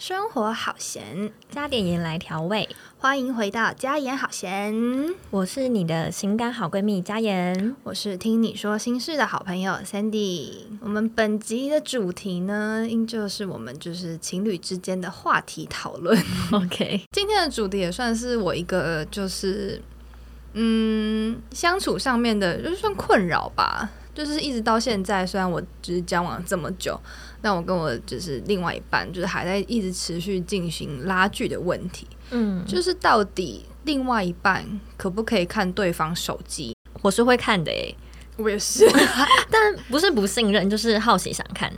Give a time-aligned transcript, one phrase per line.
[0.00, 2.66] 生活好咸，加点盐来调味。
[2.96, 4.74] 欢迎回到加盐好咸，
[5.28, 10.52] 我是你的情感好闺蜜加盐，我是听你说心事的好朋友 Sandy。
[10.80, 16.18] 我们本集的主题呢，应就是我们就是情侣之间的话题讨论。
[16.50, 19.82] OK，今天的主题也算是我一个就是
[20.54, 23.90] 嗯相处上面的，就是算困扰吧。
[24.12, 26.98] 就是一直到现在，虽然我只是交往这么久，
[27.42, 32.06] 但我跟我就是另外一半，就是还在一直持续进行拉锯的问题。
[32.30, 34.64] 嗯，就是到底另外一半
[34.96, 36.76] 可不可以看对方手机？
[37.02, 37.94] 我是会看的诶，
[38.36, 38.86] 我也是，
[39.50, 41.72] 但不是不信任，就是好奇想看。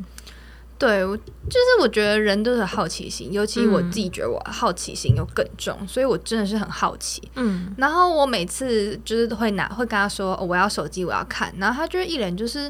[0.78, 1.22] 对，我就
[1.52, 7.22] 是我觉得人都是好奇心，尤其我自己觉得我好奇心又更重，所以我真的是很好奇。
[7.36, 12.68] 嗯，然后我每次就是会拿会跟他说、哦我要手机，我要看，然后他就会一脸就是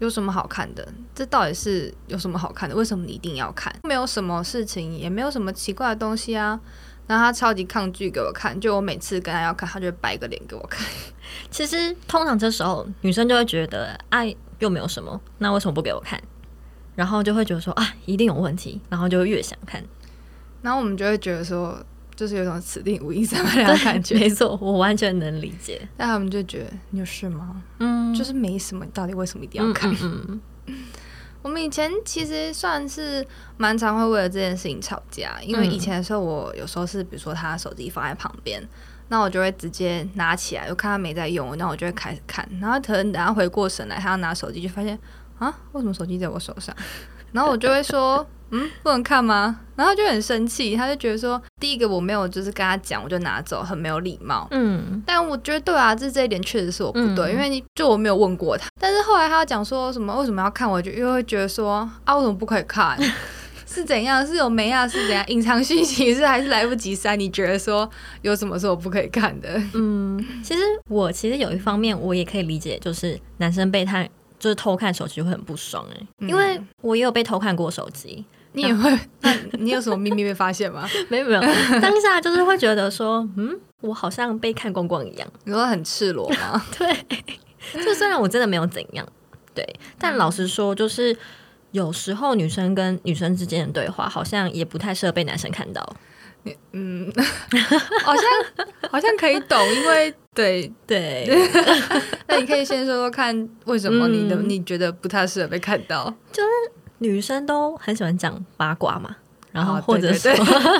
[0.00, 0.86] 有什么好看的？
[1.14, 2.74] 这到底是有什么好看的？
[2.74, 3.74] 为什么你一定要看？
[3.84, 6.58] 没有什么事情，也没有什么奇怪的东西啊。
[7.06, 10.86] 然后他超级抗拒给我看，就我每次跟他要看，他就会摆个脸给我看。
[11.50, 16.22] 其实通常这时候女生就会觉得，爱又没有什么，那为什么不给我看？
[16.94, 19.82] 然后就会觉得说啊，一定有问题，然后就越想看。
[20.62, 21.82] 然后我们就会觉得说，
[22.20, 24.14] 就是有种此地无银三百两的感觉。
[24.14, 25.80] 没错，我完全能理解。
[25.96, 27.62] 但他们就觉得你有事吗？
[27.78, 29.90] 嗯，就是没什么，到底为什么一定要看？
[30.02, 30.76] 嗯嗯
[31.40, 38.62] 我们以前其实算是蛮常会为了这件事情吵架，因为以前的时候，我有时候是比如说他手机放在旁边，
[39.08, 44.98] 那我就会直接拿起来，我看他没在用，那我就会开始看，然后可能等他回过神来，他要拿手机，就发现
[45.38, 46.76] 啊，为什么手机在我手上？
[47.32, 49.60] 然后我就会说，嗯，不能看吗？
[49.76, 54.46] 然后他就很生气，他就觉得说，第一个我没有就是跟他讲，我就拿走，很没有礼貌。
[54.50, 58.68] 嗯但我觉得对啊，这这一点确实是我不对，嗯因为你就我没有问过他。
[58.78, 62.98] 但是后来他讲说什么为什么要看，我就又会觉得说啊，为什么不可以看？
[63.66, 64.26] 是怎样？
[64.26, 64.86] 是有没啊？
[64.86, 65.24] 是怎样？
[65.28, 67.18] 隐藏讯息是还是来不及删？
[67.18, 67.88] 你觉得说
[68.22, 69.62] 有什么是我不可以看的？
[69.74, 74.04] 嗯，其实我其实有一方面我也可以理解，就是男生被他
[74.40, 78.98] 就是偷看手机会很不爽哎、嗯因为我也有被偷看过手机，你也会？
[79.20, 80.88] 那你有什么秘密被发现吗？
[81.08, 81.40] 没有没有，
[81.80, 85.28] 当下就是会觉得说，嗯，我好像被看光光一样。
[85.44, 86.64] 你说很赤裸吗？
[86.78, 86.94] 对，
[87.84, 89.06] 就虽然我真的没有怎样，
[89.54, 89.64] 对，
[89.98, 91.16] 但老实说，就是
[91.72, 95.96] 有时候女生跟女生之间的对话，好像也不太适合被男生看到。
[96.72, 97.12] 嗯，
[98.02, 98.24] 好像
[98.90, 100.72] 好像可以懂，因为对。
[100.86, 101.28] 对，
[102.26, 106.12] 那你可以先说说看，为什么你的、嗯你觉得不太适合被看到？
[107.00, 109.16] 女生都很喜欢讲八卦嘛，
[109.52, 110.32] 然后啊或者说、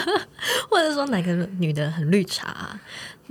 [0.70, 2.80] 或者说哪个女的很绿茶啊、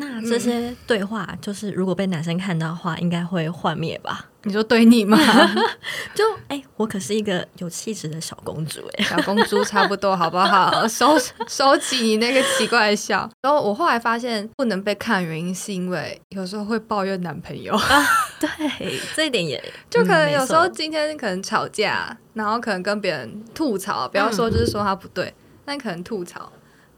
[0.02, 4.26] 那这些对话就是如果被男生看到的话，应该会幻灭吧？
[4.44, 5.18] 你说对你吗？
[6.16, 10.88] 就哎、我可是一个有气质的小公主哎、 小公主差不多，好不好？
[10.88, 11.18] 收
[11.50, 13.30] 收起你那个奇怪的笑。
[13.42, 18.06] 然后我后来发现，不能被看的原因是因为有时候会抱怨男朋友，啊
[18.40, 25.34] 对，这一点也就可能嗯有时候今天可能吵架，然后可能跟别人吐槽，不要说就是说他不对，
[25.66, 26.50] 但可能吐槽，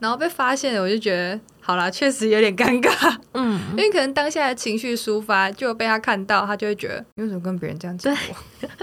[0.02, 8.68] 然后被发现了，我就觉得好啦，确实有点尴尬，嗯， 因为可能当下的情绪抒发，就被他看到，他就会觉得你为什么跟别人这样讲我？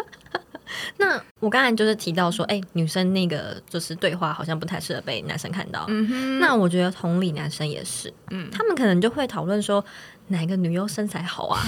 [0.97, 5.83] 那我刚才就是提到说，哎、女生那个就是对话好像不太适合被男生看到。
[5.89, 8.49] 嗯哼，那我觉得同理男生也是，嗯。
[8.51, 9.83] 他们可能就会讨论说
[10.29, 11.61] 哪个女优身材好啊，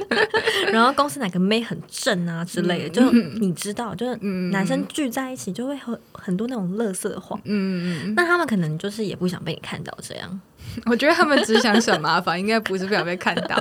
[0.72, 3.10] 然后公司哪个妹很正啊之类的，就
[3.40, 4.50] 你知道，就是嗯。
[4.50, 7.38] 男生聚在一起就会很很多那种乐色话。
[7.44, 10.40] 嗯嗯那他们可能就是也不想被你看到这样，
[10.76, 13.56] 嗯， 我觉得他们只想省麻烦，应该不是不想被看到，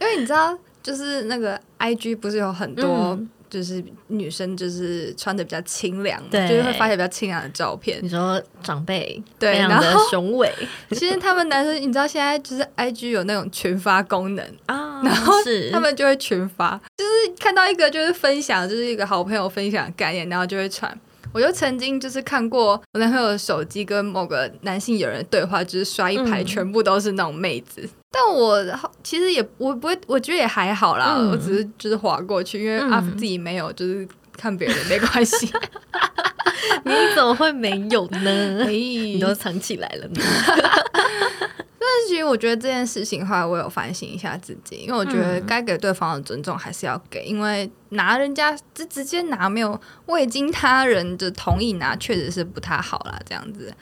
[0.00, 2.84] 因为你知道，就是那个 I G 不是有很多。
[3.18, 7.98] 嗯就是女生就是穿的比较清凉，对就是会发些比较清凉的照片。
[8.00, 10.50] 你说长辈对然后雄伟
[10.92, 20.98] 其实他们男生，你知道现在就是 I G 有那种群发功能，啊， 然后是他们就会群发，就是看到一个就是分享，就是一个好朋友分享的概念，然后就会传。
[21.34, 27.88] 我就曾经就是看过我男朋友的手机跟某个男性友人的对话，就是刷一排嗯全部都是那种妹子。
[28.14, 28.62] 但我
[29.02, 34.06] 其实也我不会，我觉得也还好啦，嗯我只是就是划过去，因为嗯阿福自己没有，就是
[34.36, 35.50] 看别人没关系。
[36.84, 38.64] 你怎么会没有呢？
[38.68, 40.20] 你你都藏起来了呢？
[41.84, 53.72] 但是其实我觉得这件事情，的话我有反省一下自己，因为我觉得嗯该给对方的尊重还是要给，因为拿人家直直接拿没有未经他人的同意拿，确实是不太好啦，这样子。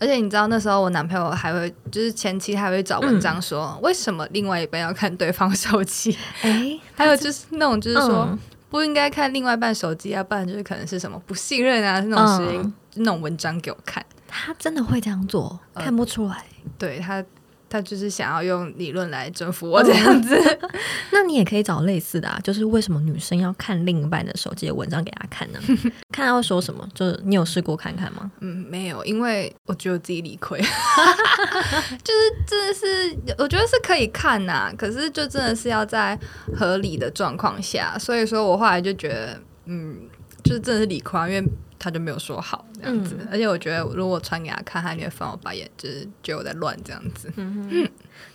[0.00, 6.16] 而且你知道那时候我男朋友还会，就是前期还会找文章说，为什么另外一半要看对方手机？
[6.42, 8.38] 哎， 还有就是那种就是说、嗯
[8.72, 12.60] 不应该看另外一半手机啊，不然就是可能是什么不信任啊那种声音。
[12.62, 14.02] 嗯那种文章给我看。
[14.26, 16.42] 他真的会这样做，看不出来。
[16.78, 17.22] 对他，
[17.72, 20.36] 他就是想要用理论来征服我这样子。
[21.10, 25.58] 那你也可以找类似的啊，就是为什么女生要看另一半的手机的文章给他看呢？
[26.12, 26.86] 看他会说什么？
[26.94, 28.30] 就是你有试过看看吗？
[28.40, 36.18] 嗯，没有，因为我觉得自己理亏， 就是真的是，我觉得是可以看呐，可是就真的是要在
[36.54, 39.96] 合理的状况下，所以说我后来就觉得，嗯，
[40.44, 41.44] 就是真的是理亏，因为。
[41.82, 47.28] 他就没有说好这样子，而且我觉得如果传给他看，他也会翻我白眼，就是觉得我在乱这样子。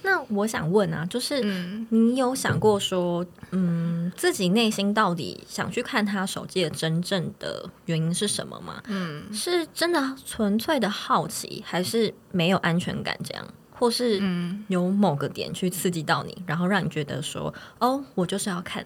[0.01, 1.41] 那我想问啊，就是
[1.89, 8.83] 你有想过说，嗯，自己内心到底想去看他手机的真正的原因是什么吗？
[8.87, 13.47] 嗯，是真的纯粹的好奇，还是没有安全感这样？
[13.79, 14.21] 或是
[14.67, 18.85] 有某个点去刺激到你，然后让你觉得说，哦，我就是要看。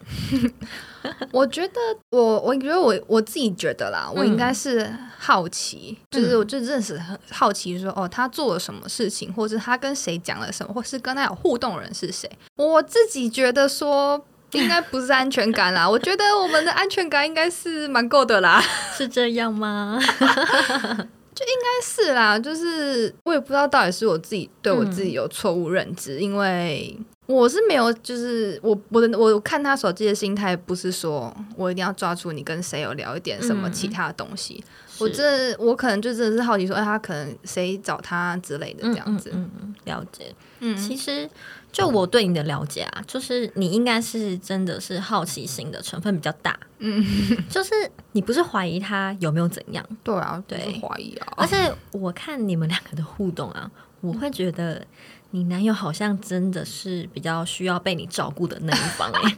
[1.30, 1.80] 我觉得，
[2.10, 12.30] 我我觉得我我自己觉得啦，我应该是好奇，就是我就认识很好奇，说哦，他做了什么事情，或者他跟谁讲了什么，或是跟他有互动人是谁。
[12.56, 14.22] 我自己觉得说，
[14.52, 15.88] 应该不是安全感啦。
[15.88, 18.62] 我觉得我们的安全感应该是蛮够的啦，
[18.96, 19.98] 是这样吗？
[21.34, 26.96] 就应该是啦，就是我也不知道到底是我自己对我自己有错误认知，因为
[27.26, 34.62] 我是没有，就是我我的我看他手机的心态不是说我一定要抓住你跟谁有聊一点什么其他的东西，
[34.98, 41.28] 我这我可能就真的是好奇说，哎，他可能谁找他之类的这样子，嗯嗯，了解，嗯，其实。
[41.72, 47.02] 就我对你的了解啊，就是你应该是真的是好奇心的成分比较大，嗯，
[47.48, 47.70] 就是
[48.12, 51.56] 你不是怀疑他有没有怎样，对啊，对，怀疑啊，而且
[51.92, 53.70] 我看你们两个的互动啊，
[54.02, 54.86] 我会觉得
[55.30, 59.36] 你男友好像真的是比较需要被你照顾的那一方哎，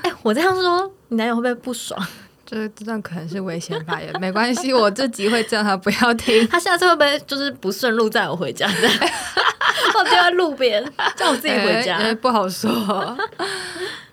[0.04, 2.00] 哎，我这样说，你男友会不会不爽？
[2.46, 8.68] 就是这段可能是危险发言，没关系，我这集会叫他不要听，他下次会不会就是不顺路载我回家？
[9.96, 10.84] 我丢在路边，
[11.16, 13.16] 叫我自己回家，不好说。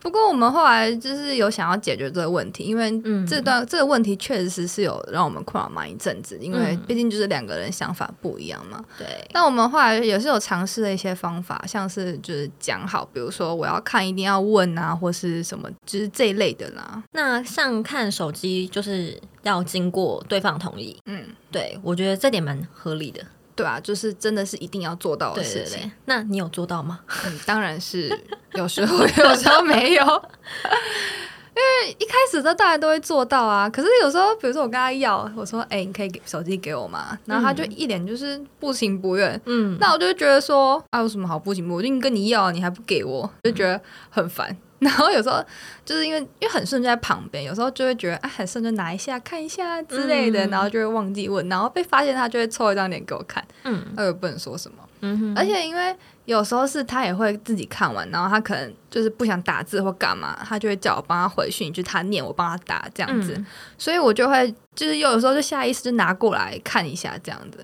[0.02, 2.92] 不过我们后来就是有想要解决这个问题，因为
[3.26, 8.84] 这段这个问题确实是有让我们困扰蛮一阵子，因为毕竟就是两个人想法不一样嘛。
[8.98, 9.08] 对。
[9.34, 17.04] 那我们后来也是有尝试了一些方法，像是就是讲好，比如说我要看一定要问啊，或是什么，就是这一类的啦。
[17.12, 23.22] 那像看手机就是要经过对方同意，嗯，对我觉得这点蛮合理的。
[23.56, 25.92] 对啊，就是真的是一定要做到的事情。
[26.06, 27.00] 那你有做到吗？
[27.26, 28.10] 嗯，当然是
[28.54, 30.04] 有时候有时候没有，
[31.54, 33.70] 因为一开始都大家都会做到啊。
[33.70, 39.40] 可是有时候，比如说我跟他要，我说：“哎，你可以给手机给我吗？”然后他就一脸就是不情不愿。
[39.46, 42.00] 嗯，那我就觉得说：“啊，有什么好不情不愿？
[42.00, 45.44] 跟你要，你还不给我，就觉得很烦。”然后有时候
[45.86, 55.96] 就是因为因为很顺就在旁边，有时候就会觉得哎很顺就拿一下看一下之类的，然后就会忘记问，然后被发现他就会凑一张脸给我看，嗯，那也不能说什么，嗯而且因为
[56.26, 63.40] 有时候是他也会自己看完，然后他可能就是不想打字或干嘛，他就会叫我帮他回讯，就他念我帮他打这样子，
[63.78, 67.64] 所以我就会就是有时候就下意识就拿过来看一下这样子，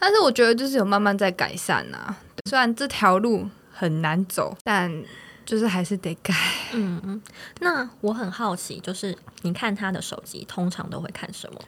[0.00, 2.12] 但是我觉得就是有慢慢在改善呐，
[2.50, 4.92] 虽然这条路很难走，但。
[5.46, 6.34] 就是还是得改。
[6.74, 7.22] 嗯嗯，
[7.60, 11.60] 那我很好奇，就是你看他的手机，通常都会看什么？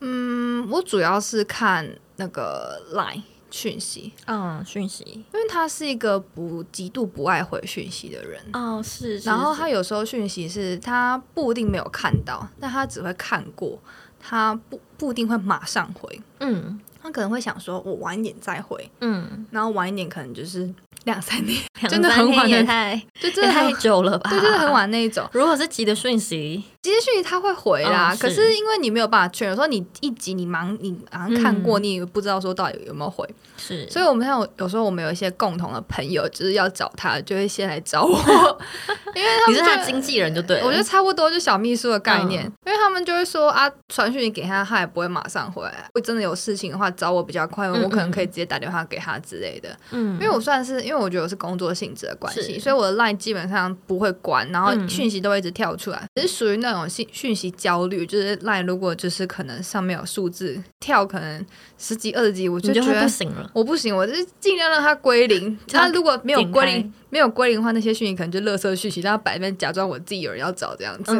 [0.00, 3.22] 嗯，我主要是看那个 Line
[3.52, 4.12] 讯息。
[4.26, 8.42] 嗯，讯息，因为他是一个不极度不爱回讯息的人。
[8.52, 9.18] 哦，是。
[9.18, 13.78] 然后他有时候讯息是他不一定没有看到，但他只会看过，
[14.18, 16.20] 他不不一定会马上回。
[16.40, 18.90] 嗯，他可能会想说，我晚一点再回。
[19.00, 20.72] 嗯，然后晚一点可能就是。
[21.04, 24.30] 两三年，真的很晚，的太就真的太久了吧？
[24.30, 25.28] 对，就是很晚那一种。
[25.32, 28.14] 如果是急的讯息，急的讯息他会回啦。
[28.18, 33.28] 可是因为你没有办法确认，说你一集你忙，你好像看过，你也不知道说到底有没有回。
[33.56, 38.18] 是，所以我们像有时候我们有一些共同的朋友，就是要找他，就会先来找我，
[39.14, 40.66] 因为你是他经纪人就对了。
[40.66, 45.88] 我觉得差不多就小秘书的概念，因为他们就会说啊，传讯息给他，他也不会马上回来。
[45.94, 49.68] 会真的有事情的话，找我比较快，我可能可以直接打电话给他之类的。
[49.92, 51.72] 嗯，因为我算是，因为我觉得我是工作。
[51.72, 58.06] 性质的关系，所以我的 line 基本上不会关，然后讯息都会一直跳出来，只是属于那种信讯息焦虑。
[58.06, 61.46] 就是 line 如果就是可能上面有数字跳，可能
[61.78, 63.50] 十几二十几，我就觉得不行了。
[63.52, 65.58] 我不行，我就是尽量让它归零。
[65.68, 71.12] 它如果没有归零，没有归零的话，那些讯息可能就垃圾讯息，让它摆那假装我自己有人要找这样子。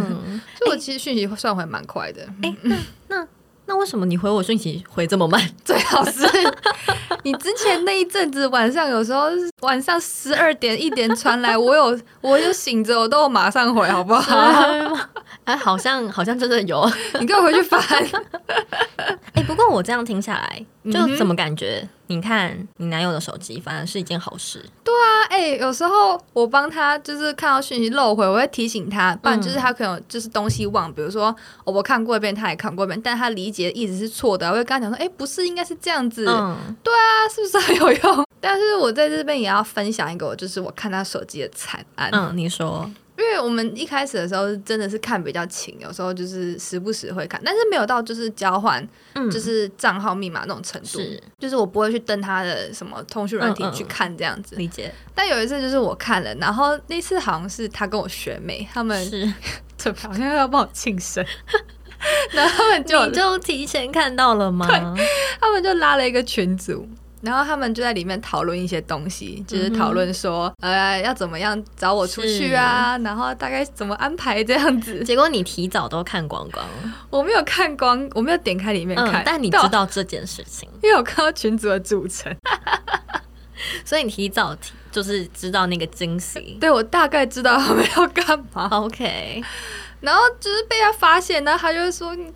[0.58, 2.22] 所以我其实讯息算回蛮快的。
[2.42, 2.76] 哎，那
[3.08, 3.28] 那。
[3.64, 5.40] 那为什么你回我讯息回这么慢？
[5.64, 6.26] 最好是
[7.22, 9.28] 你之前那一阵子晚上有时候
[9.60, 14.34] 晚上十二点一点传来，我有我有醒着，我都马上回，好不好？
[15.44, 16.88] 哎，好像好像真的有，
[17.20, 17.80] 你给我回去翻。
[19.34, 21.88] 哎，不过我这样听下来，就怎么感觉？
[22.08, 24.62] 你看你男友的手机，反而是一件好事。
[24.84, 31.34] 对啊，哎，有时候我帮他就是看到讯息漏回，我会提醒他，不然就是他可能就是东西忘，比如说
[31.64, 36.26] 我看过一遍，他也看过一遍，但他理解的意思是错的，我会跟他讲说，哎，不是，应该是这样子。
[36.28, 38.26] 嗯，对啊，是不是很有用？
[38.38, 42.10] 但是我在这边也要分享一个，就是我看他手机的惨案。
[42.12, 42.88] 嗯，你说。
[43.32, 48.86] 因为我们一开始的时候真的是看比较勤，有时候就是时不时会看，但是没有到就是交换，
[49.30, 50.98] 就是账号密码那种程度。
[50.98, 54.54] 是，就是我不会去登他的什么通讯软体去看这样子。
[54.56, 54.92] 理解。
[55.14, 61.24] 但有一次就是我看了，然后那次好像是他跟我学妹他们， 是，好像要帮我庆生，
[62.32, 64.68] 然后他们就就提前看到了吗？
[65.40, 66.86] 他们就拉了一个群组。
[67.22, 72.98] 然后他们就在里面讨论一些东西，就是讨论说，呃，要怎么样找我出去啊？
[72.98, 75.02] 然后大概怎么安排这样子。
[75.06, 76.66] 结果你提早都看光光，
[77.10, 82.34] 我没有看光，我没有点开里面看，但你知道这件事情，因为我看到群组的组成，
[83.84, 86.58] 所以你提早提就是知道那个惊喜。
[86.60, 88.68] 对我大概知道他们要干嘛。
[88.72, 89.42] OK，
[90.00, 92.26] 然后就是被他发现，然后他就说：“你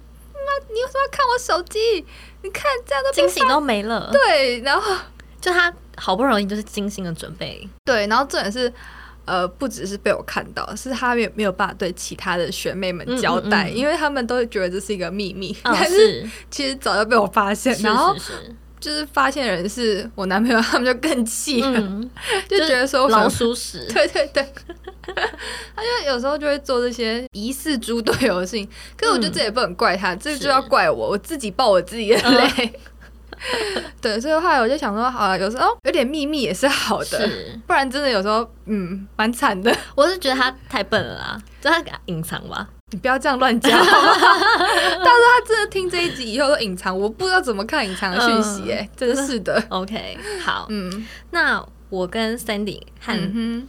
[0.46, 2.04] 妈，你为什么要看我手机？”
[2.42, 4.08] 你看，这样都惊喜都没了。
[4.12, 4.96] 对，然后
[5.40, 7.68] 就他好不容易就是精心的准备。
[7.84, 8.72] 对，然后重点是，
[9.24, 15.56] 呃，不只是被我看到，是他没没有办法对其他的学妹们交代，因为他们都觉得这是一个秘密。
[15.64, 18.14] 但是其实早就被我发现，然后
[18.78, 21.80] 就是发现人是我男朋友，他们就更气了，
[22.48, 23.86] 就觉得说老鼠屎。
[23.92, 24.52] 对 对对，
[25.74, 32.72] 他就有时候就会做这些疑似猪队友的事情，可是我觉得这也不能怪他，这就要怪我，我自己爆我自己的雷。
[34.00, 37.30] 对，所以后来我就想说，好了，有时候有点秘密也是好的，
[37.66, 39.74] 不然真的有时候嗯蛮惨的。
[39.94, 42.66] 我是觉得他太笨了啊，就他给他隐藏吧。
[42.92, 44.00] 你不要这样乱讲， 到时候
[45.02, 49.60] 他真的听这一集以后都隐藏，我不知道怎么看隐藏的讯息，哎，真的是的。
[49.70, 53.12] OK，好，嗯，那我跟 Sandy 和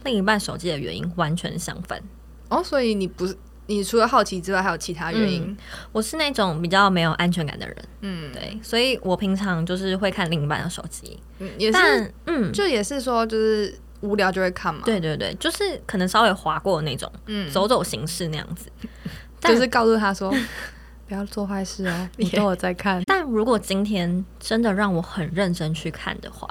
[0.04, 2.00] 另一半手机的原因完全相反。
[2.48, 5.56] 哦，所以你不是你除了好奇之外，还有其他原因？
[5.90, 13.76] 我是那种比较没有安全感的人，嗯，对，所以我平常就是会看另一半的手机，嗯，也是，嗯，就也是说就是。
[14.00, 18.70] 无聊就会看嘛，对对对，就是可能稍微划过那种，嗯，走走形式那样子，
[19.40, 20.32] 就是告诉他说
[21.08, 23.02] 不要做坏事哦， 你都有在看。
[23.06, 26.48] 但如果今天真的让我很认真去看的话，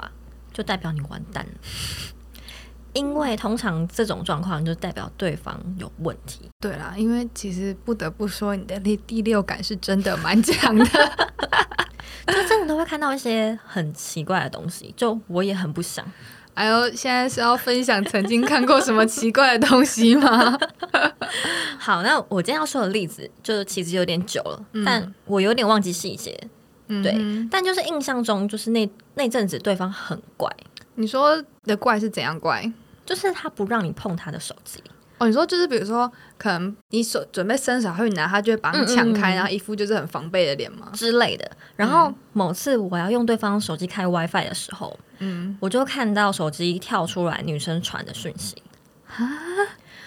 [0.52, 1.52] 就代表你完蛋了，
[2.92, 6.50] 因为通常这种状况就代表对方有问题。
[6.58, 10.84] 对啦，因为其实不得不说，你的第第六感是真的蛮强的，
[12.26, 16.04] 就真的都会看到一些很奇怪的东西，就我也很不想。
[16.58, 20.58] 还有，现在是要分享曾经看过什么奇怪的东西吗？
[21.78, 26.36] 好，那我今天要说的例子，就其实有点久了，但我有点忘记细节。
[26.88, 27.16] 对，
[27.48, 30.50] 但就是印象中，就是那那阵子对方很怪。
[30.96, 32.68] 你说的怪是怎样怪？
[33.06, 34.82] 就是他不让你碰他的手机。
[35.18, 41.50] 哦，你说就是比如说，可能你手准备伸手去拿，他就会把你抢开，然后一副就是很防备的脸嘛之类的。
[41.76, 48.62] 然后某次我要用对方手机开 WiFi 的时候，嗯，我就看到手机跳出来女生传的讯息。
[49.08, 49.26] 啊。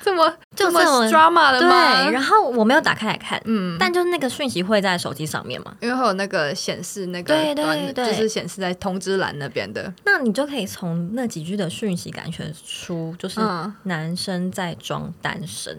[0.04, 2.04] 这么这么 drama 的吗？
[2.04, 9.94] 对，然后我没有打开来看，嗯，但就是那个讯息会在手机上面嘛，因为会有那个显示那个，对对对，就是显示在通知栏那边的。
[10.04, 13.40] 那你就可以从那几句的讯息感觉出，就是
[13.84, 15.78] 男生在装单身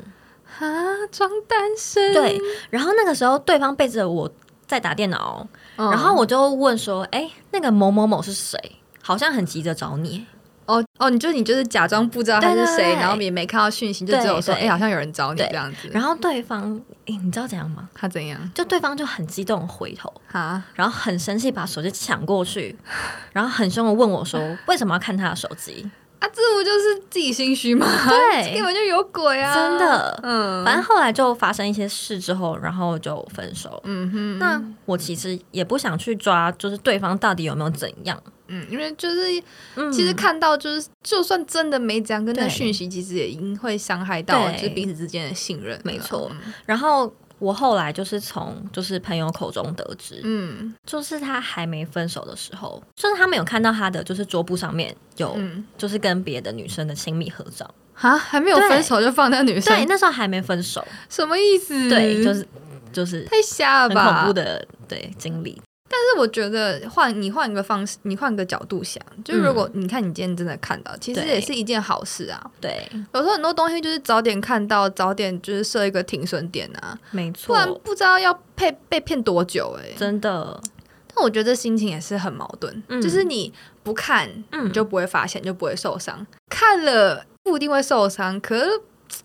[0.59, 0.67] 啊，
[1.11, 2.13] 装单身。
[2.13, 2.39] 对，
[2.71, 4.31] 然后那个时候对方背着我
[4.67, 8.59] 在打电脑，然后我就问说：“哎，那个某某某是谁？
[9.03, 10.27] 好像很急着找你。”
[10.67, 15.89] 哦哦，你就你就是假装不知道他是谁，然后也没看到讯息，就只有说哎，好像有人找你这样子。
[15.93, 17.89] 然后对方，哎，你知道怎样吗？
[17.95, 18.39] 他怎样？
[18.55, 22.77] 就对方就很激动回头啊， 然后很生气把手机抢过去，
[23.33, 25.89] 然后很凶的问我说：“为什么要看他的手机？”
[26.23, 27.85] 啊，这不就是自己心虚吗？
[28.09, 29.53] 对， 根本就有鬼啊！
[29.53, 33.83] 真的，嗯，反正后来就发生一些事之后，然后就分手。
[33.85, 38.17] 嗯哼，那我其实也不想去抓，就是对方到底有没有怎样。
[38.53, 39.43] 嗯，因为就是，
[39.91, 45.81] 其实看到就是，就算真的没这样，跟那讯息其实也应会伤害到，就是彼此之间的信任。
[45.83, 46.31] 没错。
[46.67, 55.35] 然后我后来就是从就是朋友口中得知，嗯，就是他还没分手的时候，就是他没有看到他的就是桌布上面有，
[55.79, 61.89] 就是跟别的女生的亲密合照啊，还没有分手就放那女生，对，那时候还没分手，什么意思？
[61.89, 62.47] 对，就是
[62.93, 65.61] 就是太瞎了吧，很恐怖的对经历。
[66.03, 72.51] 但是我觉得换你换一个方式，你换个角度想，就如果你看你今天真的看到，其实也是一件好事啊。
[72.61, 80.61] 对，有时候很多东西就是早点看到，早点就是设一个停损点啊，没错，不然不知道要被被骗多久哎，真的。
[81.15, 83.01] 但我觉得这心情也是很矛盾，嗯。
[83.01, 83.53] 就是你
[83.85, 84.29] 不看，
[84.65, 88.69] 你就不会发现，就不会受伤；看了不一定会受伤，可是。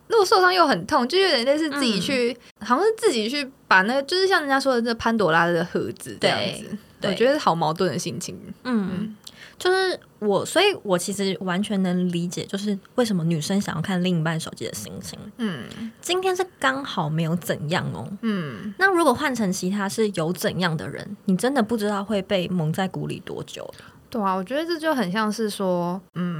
[0.07, 6.77] 如果受伤又很痛，就有点类似自己去，好像是自己去把那个，就是像人家说的这潘朵拉的盒子这样子。
[7.03, 8.35] 我觉得好矛盾的心情。
[8.63, 9.15] 嗯，
[9.59, 15.17] 就是我，所以我其实完全能理解，就是为什么女生想要看另一半手机的心情。
[15.37, 15.65] 嗯，
[16.01, 18.07] 今天是刚好没有怎样哦。
[18.21, 23.71] 嗯，那如果换成其他是有怎样的人，你真的不知道会被蒙在鼓里多久。
[24.09, 26.36] 对啊，我觉得这就很像是说，嗯。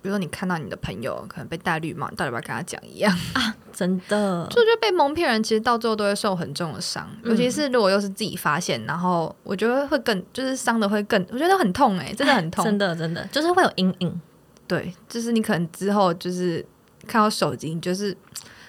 [0.00, 3.54] 比如说，你看到你的朋友可能被戴绿帽，你到底要不要跟他讲一样啊？
[3.72, 7.08] 真的， 就觉得被蒙骗人，其实到最后都会受很重的伤。
[7.24, 14.20] 尤其是如果又是自己发现，然后我觉得会更，就是伤的会更，我觉得很痛哎，真的很痛， 真的真的，就是会有阴影。
[14.66, 16.64] 对，就是你可能之后就是
[17.06, 18.16] 看到手机，就是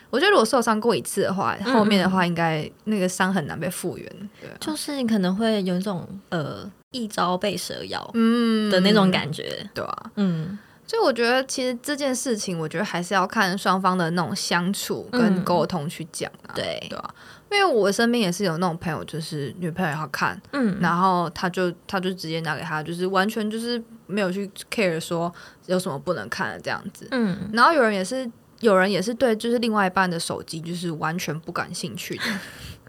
[0.09, 4.29] 我觉得如果受伤过一次的话，后面的话应该那个伤很难被复原。
[4.39, 10.57] 对，就是你可能会有一种呃一朝被蛇咬嗯的那种感觉，对啊，嗯。
[10.89, 17.13] 所以我觉得，其实这件事情，我觉得还是要看双方的那种相处跟沟通去讲啊，对对啊？
[17.51, 25.31] 因为我身边也是有那种朋友，就是女朋友要看，嗯，然后他就他就直接拿给他，就是完全就是没有去 care 说
[25.67, 28.27] 有什么不能看的这样子，嗯，然后有人也是
[28.61, 32.23] 有人也是对，就是另外一半的手机就是完全不感兴趣的。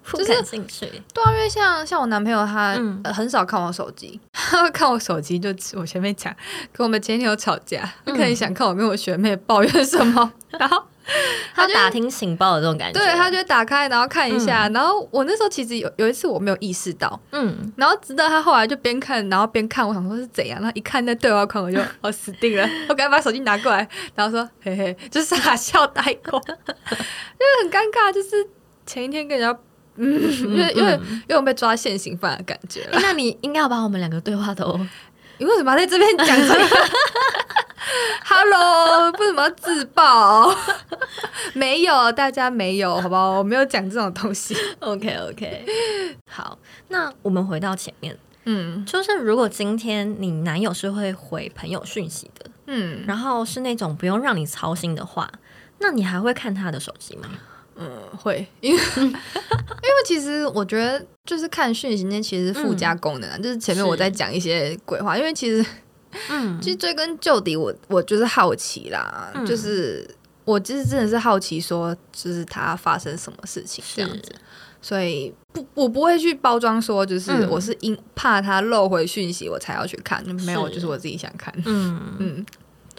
[0.02, 2.75] 不感兴趣，对啊，因为像像我男朋友他
[3.12, 4.19] 很少看我手机，
[4.50, 6.35] 他 会看我手机就我前面讲，
[6.73, 10.83] 跟我们前女友吵架，他可能想看我跟我学妹抱怨什么， 然后
[11.54, 26.54] 他打听情报的这种感觉，对，他就打开然后看一下，然后我那时候其实有有一次我没有意识到，嗯，然后直到他后来就边看然后边看，我想说是怎样，然后一看那对话框我就我 死定了，我赶紧把手机拿过来，然后说嘿嘿，就傻笑带过，因
[27.38, 28.49] 为很尴尬，就是
[28.85, 29.59] 前一天跟人家。
[29.97, 32.99] 嗯，因为因为因为被抓现行犯的感觉了。
[33.00, 34.78] 那你应该要把我们两个对话都，
[35.38, 36.66] 你为什么要在这边讲这个？
[38.24, 40.55] Hello，为什么要自爆？
[41.55, 43.38] 没有，大家没有，好不好？
[43.38, 44.57] 我没有讲这种东西。
[44.79, 45.64] OK OK，
[46.29, 46.57] 好，
[46.88, 55.29] 那我们回到前面，嗯，就是如果今天你男友是会回朋友讯息的，嗯，然后是那种不用让你操心的话，
[55.79, 57.29] 那你还会看他的手机吗？
[57.76, 58.83] 嗯，会，因为
[59.83, 65.64] 因为其实我觉得就是看讯息那其实附加功能啊，就是前面我在讲一些鬼话，因为其实，
[66.28, 70.09] 嗯，其实追根究底，我我就是好奇啦，就是
[70.44, 74.33] 我其实真的是好奇，说就是他发生什么事情这样子，
[74.83, 80.87] 所以不，我不会去包装说就是我是因怕他漏回讯息我才要去看，没有，就是。
[80.87, 82.16] 我自己想看，嗯。
[82.18, 82.46] 嗯。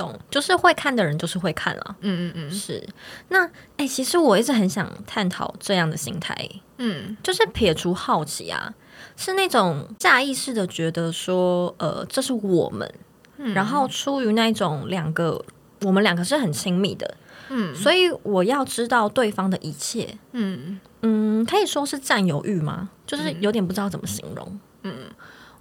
[0.01, 1.95] 懂，就是会看的人就是会看了。
[2.01, 2.83] 嗯嗯嗯，是。
[3.29, 6.35] 那哎，其实我一直很想探讨这样的心态。
[6.77, 8.73] 嗯，就是撇除好奇啊，
[9.15, 12.91] 是那种下意识的觉得说，呃，这是我们，
[13.53, 15.39] 然后出于那种两个，
[15.81, 17.15] 我们两个是很亲密的。
[17.49, 20.17] 嗯，所以我要知道对方的一切。
[20.31, 22.89] 嗯嗯，可以说是占有欲吗？
[23.05, 24.59] 就是有点不知道怎么形容。
[24.83, 24.93] 嗯。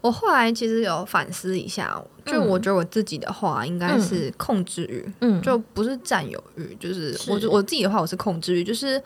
[0.01, 9.03] 我后来其实有反思一下，就我觉得我自己的话应该是控制欲，嗯，就不是占有欲，就是我我自己的话我是控制欲，就是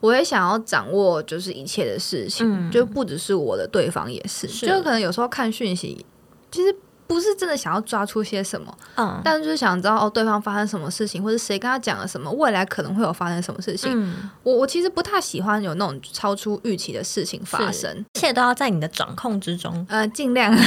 [0.00, 6.04] 我也想要掌握就是一切的事情，就不只是我的，对方也是，就可能有时候看讯息，
[6.50, 6.74] 其实。
[7.08, 14.14] 不是真的想要抓出些什么，嗯，但就是想知道哦，对方发生什么事情，或者谁跟他讲了什么，未来可能会有发生什么事情。
[14.42, 20.52] 我我其实不太喜欢有那种超出预期的事情发生，一切都要在你的掌控之中，呃，尽量。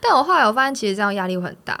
[0.00, 1.78] 但我后来我发现，其实这样压力会很大，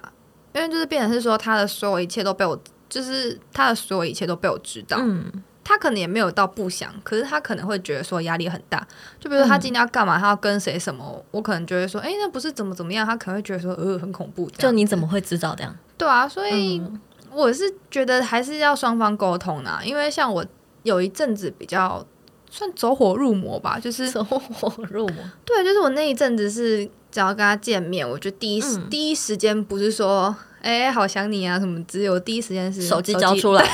[0.52, 5.32] 因为就是变成是说，他的所有一切都被我，就是他的所有一切都被我知道，嗯。
[5.68, 8.78] 他可能也没有到不想，可是他可能会觉得说压力很大。
[9.20, 13.06] 就比如说他今天要干嘛，他要跟谁什么，我可能觉得说，哎，那不是怎么怎么样。
[13.06, 14.48] 他可能会觉得说，呃，很恐怖。
[14.56, 15.76] 就你怎么会知道这样？
[15.98, 16.82] 对啊，所以
[17.30, 19.78] 我是觉得还是要双方沟通的。
[19.84, 20.42] 因为像我
[20.84, 22.02] 有一阵子比较
[22.50, 25.16] 算走火入魔吧，就是走火入魔。
[25.44, 33.62] 对，就是我那一阵子是只要跟他见面，我就第一第一时间不是说，哎，好想你啊什么，只有第一时间是手机交出来。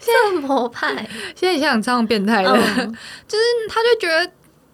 [0.00, 2.50] 这么派， 现在想这样变态的，
[3.26, 4.26] 就是他就觉得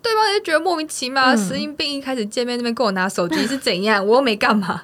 [0.03, 4.83] 对方就觉得莫名其妙，神经病一开始见面那边跟我拿手机是怎样， 我又没干嘛。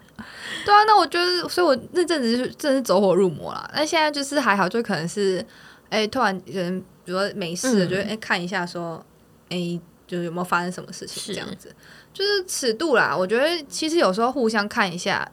[0.64, 3.70] 对啊，那我觉得，所以我那阵子是真的是走火入魔了。
[3.72, 5.44] 那现在就是还好，就可能是
[5.90, 9.04] 哎，突然人比如说没事，就哎看一下说，
[9.48, 11.72] 哎，就是有没有发生什么事情这样子，
[12.12, 13.16] 就是尺度啦。
[13.16, 15.30] 我觉得其实有时候互相看一下，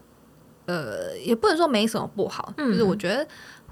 [0.68, 3.28] 呃，也不能说没什么不好，就是我觉得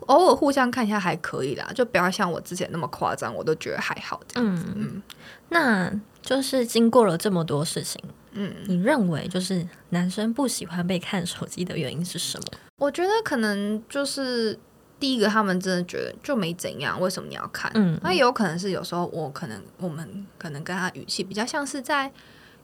[0.08, 4.66] 偶尔互相看一下还可以啦，就不要像我之前那么夸张，我都觉得还好这样子。
[4.76, 5.02] 嗯，
[5.50, 12.46] 那就是经过了这么多事情，嗯，你认为就是男生不喜欢被看手机的原因是什么？
[12.78, 14.60] 我觉得可能就是。
[15.00, 17.72] 第一个，他们真的觉得就没怎样，为什么你要看？
[17.74, 22.12] 嗯，那也有可能是有时候我可能我们可能跟他语气比较像是在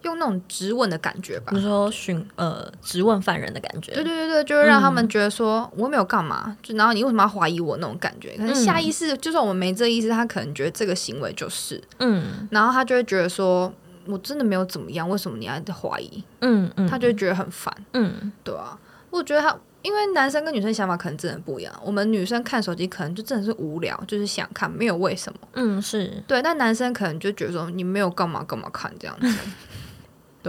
[0.04, 3.94] 用那种质问的感觉吧，比如说询呃质问犯人的感觉。
[3.94, 8.36] 对对对对，就会让他们觉得说我没有干嘛，就然后你为什么要怀疑我那种感觉？
[8.38, 13.74] 可能下意识，就算我们没这意思，他可能觉得这个行为就是嗯，然后他就会觉得说
[14.06, 16.24] 我真的没有怎么样，为什么你要怀疑？
[16.42, 17.74] 嗯嗯，他就会觉得很烦。
[17.94, 18.78] 嗯，对啊，
[19.10, 19.58] 我觉得他。
[19.84, 25.40] 因为男生跟女生想法可能真的不一样，我们女生看手机可能就真的是无聊，就是想看，没有为什么。
[25.54, 29.34] 嗯，是对，但男生可能就觉得说你没有干嘛干嘛看这样子。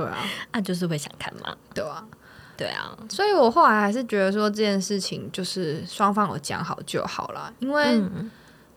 [0.02, 0.18] 对啊，
[0.52, 1.54] 那就是会想看嘛。
[1.74, 2.04] 对啊，
[2.56, 8.00] 对啊，所以我后来还是觉得说这件事情就是双方有讲好就好了，因为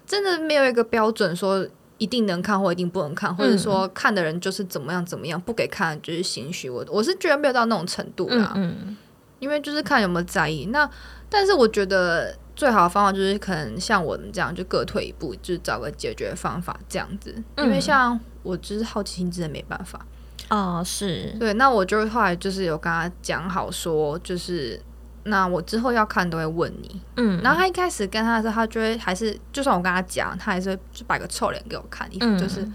[0.05, 1.65] 真的没有一个标准说
[1.97, 6.69] 一定能看或一定不能看，或者说看的人就是怎么样怎么样，不给看就是心虚。
[6.69, 8.53] 我我是觉得没有到那种程度啦。
[8.55, 8.97] 嗯。
[9.39, 10.87] 因为就是看有没有在意，那
[11.27, 17.33] 但是我觉得最好的方法就是可能像我们这样，就各退一步，就是找个解决方法这样子。
[17.57, 20.05] 因为像我就是好奇心真的没办法
[20.49, 21.53] 哦，是对。
[21.53, 24.81] 那我就后来就是有跟他讲好说，就是
[25.23, 27.41] 那我之后要看都会问你，嗯。
[27.41, 32.67] 然后他一开始跟他的时候，他就会还是就算我跟他讲，他还是就摆个臭脸给我看，一副就是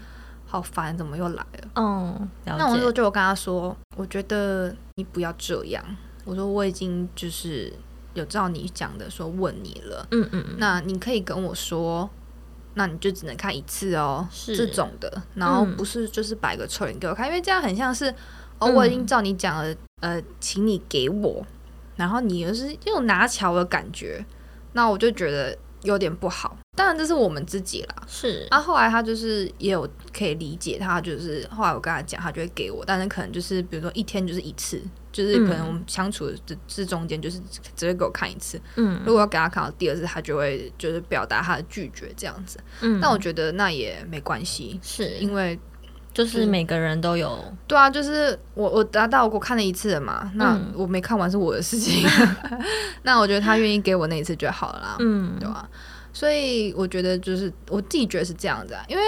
[0.45, 1.67] 好烦，怎么又来了？
[1.75, 5.83] 嗯，那我说就我跟他说，我觉得你不要这样。
[6.23, 7.71] 我说我已经就是
[8.13, 12.09] 有照你讲的说问你了，嗯嗯，那你可以跟我说，
[12.77, 14.55] 那你就只能看一次哦，是。
[14.55, 18.13] 这种的，然后不是就是摆个臭脸给我看，因为这样很像是
[18.59, 21.43] 哦我已经照你讲了，呃，请你给我，
[21.95, 24.23] 然后你又是又拿桥的感觉，
[24.73, 26.57] 那我就觉得有点不好。
[26.75, 28.45] 当然这是我们自己啦，是。
[28.51, 34.81] 啊，后来他就是也有可以理解，他就是后来我跟他讲，他就会给我，但是可能就是比如说一天就是一次。
[35.09, 37.41] 就是可能我们相处的这这中间，就是
[37.75, 38.61] 只会给我看一次。
[38.75, 42.59] 嗯，如果要给他看到第二次，他就会就是表达他的拒绝这样子。
[42.81, 45.57] 嗯，但我觉得那也没关系，是因为
[46.17, 47.43] 就是每个人都有。
[47.67, 52.07] 对啊，就是我我达到我看了一次了嘛，那我没看完是我的事情。
[53.03, 54.95] 那我觉得他愿意给我那一次就好了啦。
[54.99, 55.69] 嗯，对吧？
[56.11, 59.03] 所以我觉得就是我自己觉得是这样子啊，因为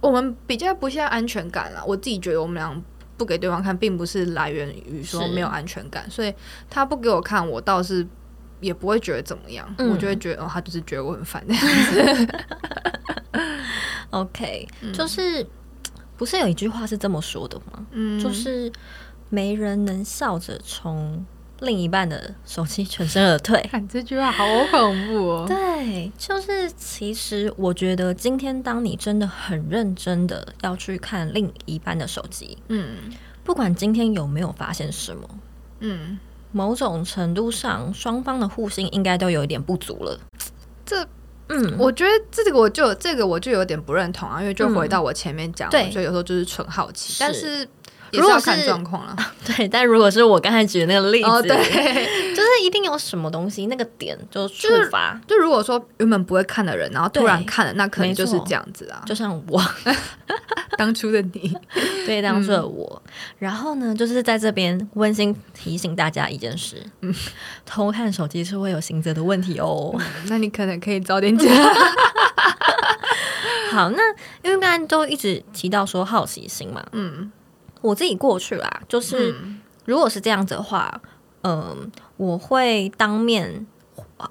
[0.00, 1.82] 我们比较不像安全感啦。
[1.86, 2.82] 我自己觉得我们俩。
[3.18, 6.30] 不给对方看，并不是来源于说没有安全感，所以
[6.68, 8.06] 他不给我看，我倒是
[8.60, 12.28] 也不会觉得怎么样，我就会觉得哦，他就是觉得我很烦那样子。
[14.10, 15.46] OK，就是
[16.16, 17.86] 不是有一句话是这么说的吗？
[17.92, 18.70] 嗯，就是
[19.28, 21.24] 没人能笑着从。
[21.60, 25.44] 另一半的手机全身而退， 看这句话好恐怖哦！
[25.48, 33.10] 对，就是其实我觉得今天当你真的很认真的要去看另一半的手机，嗯，
[33.42, 35.26] 不管今天有没有发现什么，
[35.80, 36.18] 嗯，
[36.52, 40.20] 某种程度上双方的互信应该都有一点不足了。
[40.84, 41.08] 这，
[41.48, 47.68] 嗯，我觉得这个我就这个我就有点不认同啊，因为就回到我前面讲，对，所以有时候就是纯好奇，但是。
[48.12, 51.56] 也是要看状况了， 对，但如果是我刚才举的那个例子，对，
[52.34, 55.20] 就是一定有什么东西，那个点就触发。
[55.26, 59.02] 就如果说原本不会看的人，然后突然看了，那可能就是这样子啊。
[59.04, 59.60] 就像我
[60.78, 61.56] 当初的你，
[62.06, 63.02] 对，当初的我。
[63.38, 66.84] 然后呢，就是在这边温馨提醒大家一件事：
[67.64, 69.94] 偷看手机是会有刑责的问题哦。
[70.28, 71.48] 那你可能可以早点讲。
[73.72, 74.02] 好，那
[74.42, 77.30] 因为刚才都一直提到说好奇心嘛，嗯。
[77.82, 79.34] 我自己过去啦，就是
[79.84, 81.00] 如果是这样子的话，
[81.42, 83.66] 嗯，我会当面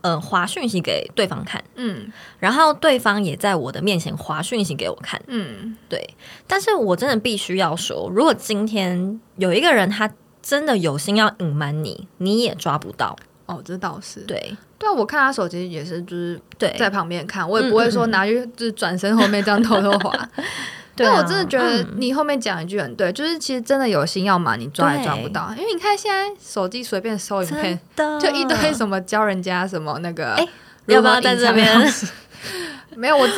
[0.02, 6.08] 呃划讯息给对方看，嗯，然后对方也在我的面前划讯息给我看，嗯，对。
[6.48, 13.16] 但是我真的必须要说，如果今天有一个人他真的有心要隐瞒你，你也抓不到。
[13.46, 14.56] 哦，这倒是对。
[14.78, 20.30] 对啊，我看他手机也是，就是对在旁边看，我也不会说拿去就是转身后面这样偷偷划。
[20.96, 27.80] 对，我真的觉得你后面讲一句很对，就是其实真的有心要嘛，你抓也抓不到，因为你看现在手机随便搜一片，
[28.20, 30.38] 就一堆什么教人家什么那个，
[30.86, 31.68] 要不要在这边？
[32.96, 33.34] 没有，我这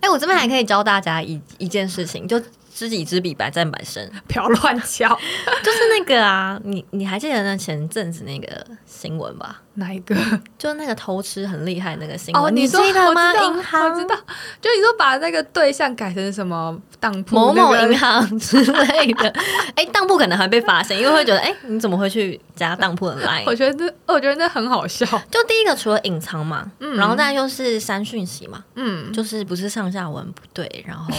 [0.00, 2.38] 哎，我这边还可以教大家一一件事情，就
[2.78, 4.08] 知己知彼，百战百胜。
[4.28, 5.08] 不要乱叫，
[5.64, 9.60] 就是那个啊，你你还记得那前阵子那个新闻吧？
[9.74, 10.14] 哪一个？
[10.56, 13.34] 就那个偷吃很厉害那个新闻，哦，你记得吗？
[13.34, 14.14] 银行，我知道。
[14.60, 19.28] 就你说把那个对象改成什么当铺某某银行 之类的，
[19.74, 23.42] 哎，当铺可能还被发现，因为会觉得，哎，你怎么会去加当铺的 line？？
[23.46, 25.04] 我觉得，我觉得那很好笑。
[25.32, 31.12] 就第一个，除了隐藏嘛，嗯，然后再又是删讯息嘛，嗯，就是不是上下文不对，然后。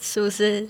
[0.00, 0.66] 是不是？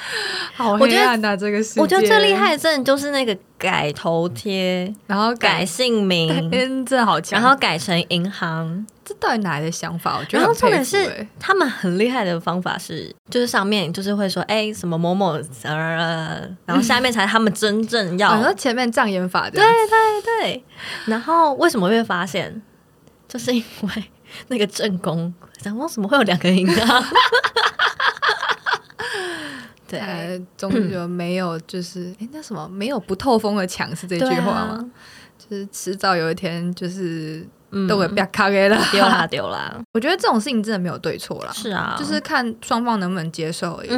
[0.54, 1.36] 好黑暗啊！
[1.36, 7.40] 这个世界，我觉得最厉害的真的就是那个改头贴，然后改姓名，真的好强。
[7.40, 10.16] 然后改成银行，这到底哪来的想法？
[10.18, 10.38] 我觉得。
[10.38, 18.30] 然后重点是，他们很厉害的方法是，就是上面就是会说，哎，什么某某，呃，然后下面才他们真正要。
[18.30, 19.52] 然后前面障眼法的。
[19.52, 20.64] 对对对。
[21.06, 22.62] 然后为什么会发现？
[23.28, 24.04] 就是因为
[24.46, 27.04] 那个正宫，然后怎么会有两个银行？
[29.88, 34.90] 对，终究没有，就是哎，那什么，没有不透风的墙是这句话吗？
[35.38, 37.46] 就是迟早有一天，就是
[37.88, 39.80] 都会被卡给了，丢啦丢啦。
[39.94, 43.90] 我觉得这种事情真的没有对错啦，是啊，就是看双方能不能接受而已。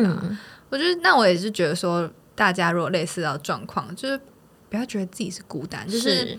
[0.70, 4.20] 我觉得，那我也是觉得说，大家如果类似到状况，就是
[4.68, 6.38] 不要觉得自己是孤单，就是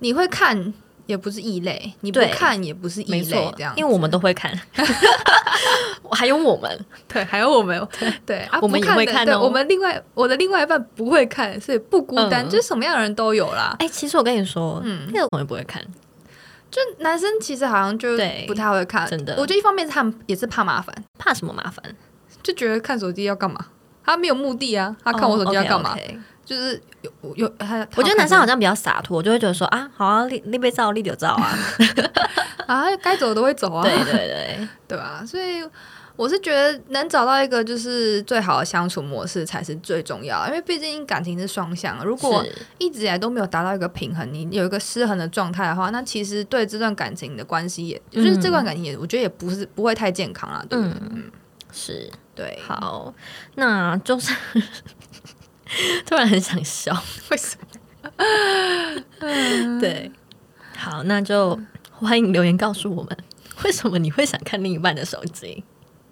[0.00, 0.74] 你会看。
[1.08, 3.22] 也不是异类，你不看也不是异类，
[3.56, 4.52] 这样，因为我们都会看，
[6.12, 7.88] 还有我们，对，还有我们，
[8.26, 9.40] 对，我们也会看哦。
[9.40, 13.74] 我们另外，我的另外一半不会看，所以不孤单，就是什么样的人都有啦。
[13.78, 15.82] 哎，其实我跟你说，嗯，那个我也不会看，
[16.70, 18.10] 就男生其实好像就
[18.46, 19.34] 不太会看，真的。
[19.38, 21.82] 我觉得一方面他们也是怕麻烦，怕什么麻烦？
[22.42, 23.64] 就觉得看手机要干嘛？
[24.04, 25.96] 他没有目的啊，他看我手机要干嘛？
[26.48, 31.58] 就是有有他，我觉得男生好像比较洒脱，就会觉得说啊，好啊，立立被照，立就照啊，
[32.66, 35.22] 啊，该走都会走啊，对对对，对 吧？
[35.26, 35.62] 所以
[36.16, 42.42] 我是觉得能找到一个就是最好的相处模式才是最重要，因为毕竟感情是双向，如果
[42.78, 50.94] 一直以来都没有达到一个平衡，你有一个失衡的状态的话，那其实对这段感情的关系，也就是这段感情也，我觉得也不是不会太健康了，对不对？
[51.10, 51.30] 嗯，
[51.70, 53.12] 是对，好，
[53.56, 54.32] 那就是。
[56.06, 56.92] 突然很想笑，
[57.30, 57.68] 为什么？
[59.80, 60.10] 对，
[60.76, 61.58] 好，那就
[61.90, 63.16] 欢迎留言告诉我们，
[63.64, 65.62] 为什么你会想看另一半的手机？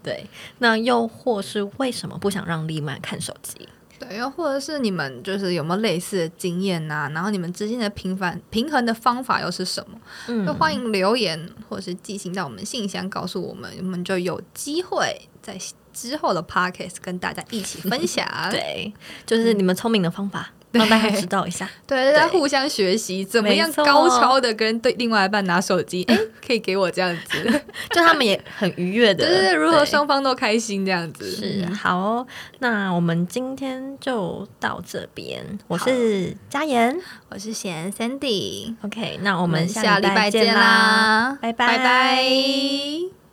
[0.02, 0.26] 对，
[0.58, 3.68] 那又或是为什么不想让另一半看手机？
[3.98, 7.10] 对，又或者是你们就是有没有类似的经验呐？
[7.14, 9.98] 然后你们之间的平凡平衡的方法又是什么？
[10.28, 15.58] 嗯，就欢迎留言或者是寄信到我们信箱告诉我们，我们就有机会在。
[15.96, 18.92] 之后的 podcast 跟大家一起分享， 对，
[19.24, 32.26] 就是你们聪明的方法， 让大家知道一下， 对，大家互相学习，怎么样高超的跟对另外一半拿手机，哎，可以给我这样子，就他们也很愉悦的，对对，如何双方都开心这样子，是好，
[32.58, 36.94] 那我们今天就到这边，我是嘉妍，
[37.30, 41.52] 我是贤 Sandy，OK，那我们下礼拜见啦，拜。
[41.52, 43.25] 拜拜。